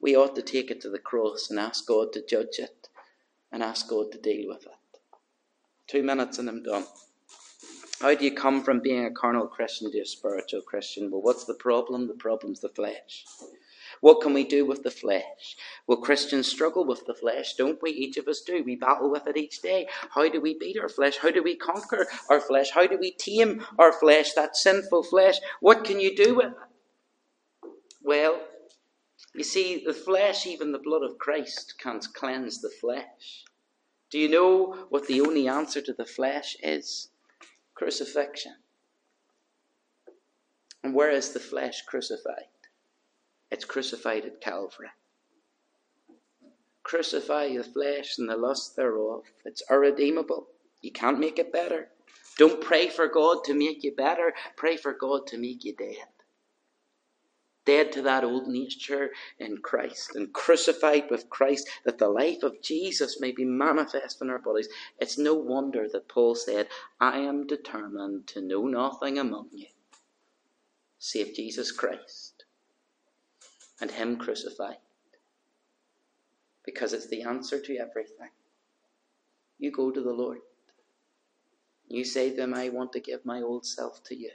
[0.03, 2.89] we ought to take it to the cross and ask God to judge it
[3.53, 4.99] and ask God to deal with it.
[5.87, 6.83] Two minutes and I'm done.
[8.01, 11.09] How do you come from being a carnal Christian to a spiritual Christian?
[11.09, 12.09] Well, what's the problem?
[12.09, 13.23] The problem's the flesh.
[14.01, 15.55] What can we do with the flesh?
[15.87, 17.91] Well, Christians struggle with the flesh, don't we?
[17.91, 18.61] Each of us do.
[18.61, 19.87] We battle with it each day.
[20.13, 21.15] How do we beat our flesh?
[21.15, 22.71] How do we conquer our flesh?
[22.71, 25.37] How do we tame our flesh, that sinful flesh?
[25.61, 27.69] What can you do with it?
[28.03, 28.41] Well,
[29.35, 33.45] you see, the flesh, even the blood of Christ, can't cleanse the flesh.
[34.11, 37.09] Do you know what the only answer to the flesh is?
[37.73, 38.55] Crucifixion.
[40.83, 42.45] And where is the flesh crucified?
[43.49, 44.89] It's crucified at Calvary.
[46.83, 49.23] Crucify the flesh and the lust thereof.
[49.45, 50.47] It's irredeemable.
[50.81, 51.89] You can't make it better.
[52.37, 54.33] Don't pray for God to make you better.
[54.57, 56.12] Pray for God to make you dead.
[57.65, 62.61] Dead to that old nature in Christ and crucified with Christ that the life of
[62.61, 64.67] Jesus may be manifest in our bodies.
[64.99, 66.67] It's no wonder that Paul said,
[66.99, 69.67] I am determined to know nothing among you
[71.03, 72.45] save Jesus Christ
[73.81, 74.77] and Him crucified.
[76.65, 78.29] Because it's the answer to everything.
[79.59, 80.39] You go to the Lord.
[81.89, 84.31] You say to Him, I want to give my old self to you.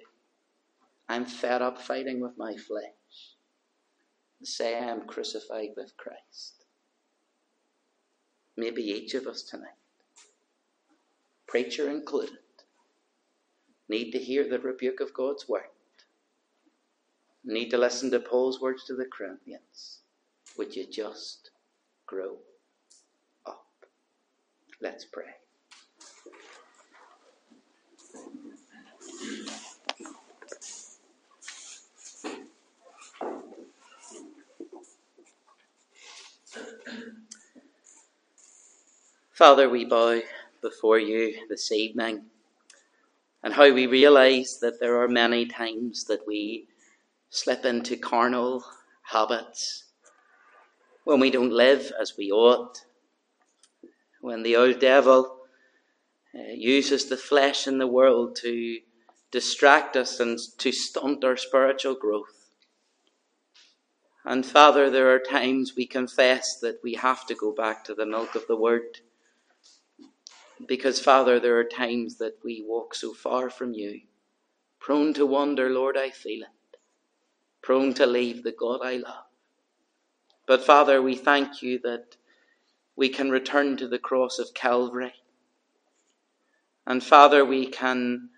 [1.08, 2.97] I'm fed up fighting with my flesh.
[4.38, 6.64] And say, I am crucified with Christ.
[8.56, 9.68] Maybe each of us tonight,
[11.46, 12.38] preacher included,
[13.88, 15.70] need to hear the rebuke of God's word
[17.48, 20.00] need to listen to Paul's words to the Corinthians.
[20.56, 21.50] Would you just
[22.06, 22.36] grow
[23.46, 23.64] up?
[24.80, 25.24] Let's pray.
[39.38, 40.20] Father, we bow
[40.62, 42.24] before you this evening
[43.44, 46.66] and how we realize that there are many times that we
[47.30, 48.64] slip into carnal
[49.12, 49.84] habits,
[51.04, 52.84] when we don't live as we ought,
[54.20, 55.36] when the old devil
[56.34, 58.80] uh, uses the flesh in the world to
[59.30, 62.50] distract us and to stunt our spiritual growth.
[64.24, 68.04] And Father, there are times we confess that we have to go back to the
[68.04, 68.98] milk of the Word.
[70.68, 74.02] Because, Father, there are times that we walk so far from you,
[74.78, 76.48] prone to wander, Lord, I feel it
[77.62, 79.24] prone to leave the God I love.
[80.46, 82.16] But Father, we thank you that
[82.96, 85.12] we can return to the cross of Calvary.
[86.86, 88.30] And Father, we can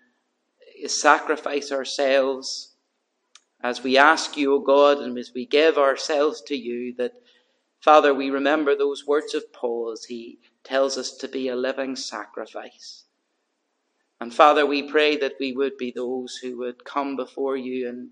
[0.85, 2.75] sacrifice ourselves
[3.63, 7.13] as we ask you, O God, and as we give ourselves to you, that,
[7.79, 11.95] Father, we remember those words of Paul as he tells us to be a living
[11.95, 13.03] sacrifice.
[14.19, 18.09] And Father, we pray that we would be those who would come before you and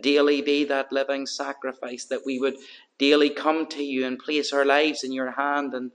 [0.00, 2.56] daily be that living sacrifice, that we would
[2.98, 5.90] daily come to you and place our lives in your hand, and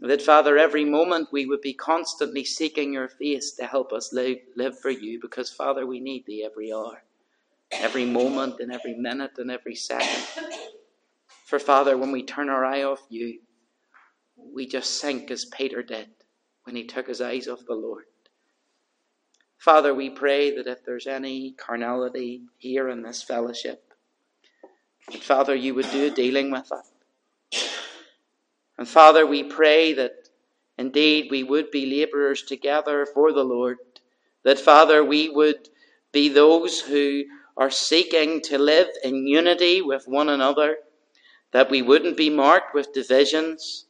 [0.00, 4.38] that, Father, every moment we would be constantly seeking your face to help us live,
[4.56, 7.02] live for you, because, Father, we need thee every hour,
[7.72, 10.26] every moment, and every minute, and every second.
[11.44, 13.40] For, Father, when we turn our eye off you,
[14.56, 16.08] we just sink as Peter did
[16.64, 18.04] when he took his eyes off the Lord.
[19.58, 23.92] Father, we pray that if there's any carnality here in this fellowship,
[25.12, 27.58] that Father, you would do dealing with it.
[28.78, 30.30] And Father, we pray that
[30.78, 33.76] indeed we would be labourers together for the Lord,
[34.42, 35.68] that Father, we would
[36.12, 37.24] be those who
[37.58, 40.78] are seeking to live in unity with one another,
[41.52, 43.85] that we wouldn't be marked with divisions,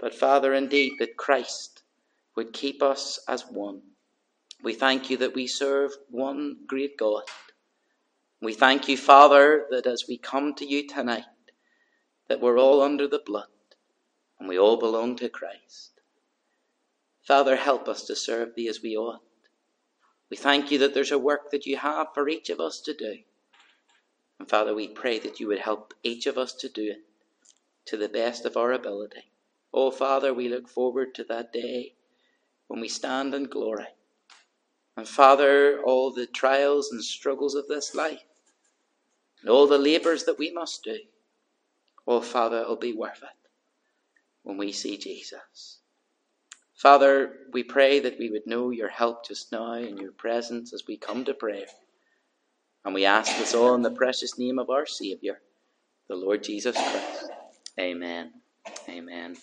[0.00, 1.82] but Father, indeed, that Christ
[2.36, 3.82] would keep us as one.
[4.62, 7.22] We thank you that we serve one great God.
[8.40, 11.24] We thank you, Father, that as we come to you tonight,
[12.28, 13.46] that we're all under the blood
[14.38, 16.00] and we all belong to Christ.
[17.26, 19.20] Father, help us to serve thee as we ought.
[20.30, 22.94] We thank you that there's a work that you have for each of us to
[22.94, 23.18] do.
[24.38, 27.00] And Father, we pray that you would help each of us to do it
[27.86, 29.29] to the best of our ability.
[29.72, 31.94] Oh, Father, we look forward to that day
[32.68, 33.86] when we stand in glory.
[34.96, 38.22] And Father, all the trials and struggles of this life,
[39.40, 40.98] and all the labours that we must do,
[42.06, 43.48] oh, Father, it'll be worth it
[44.42, 45.78] when we see Jesus.
[46.74, 50.84] Father, we pray that we would know your help just now and your presence as
[50.88, 51.66] we come to prayer.
[52.84, 55.40] And we ask this all in the precious name of our Saviour,
[56.08, 57.30] the Lord Jesus Christ.
[57.78, 58.39] Amen.
[58.88, 59.36] Amen.